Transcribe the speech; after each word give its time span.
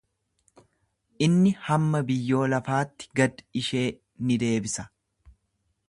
Inni 1.27 1.51
hamma 1.67 2.01
biyyoo 2.09 2.47
lafaatti 2.55 3.11
gad 3.21 3.47
ishee 3.63 3.87
ni 4.29 4.41
deebisa. 4.47 4.89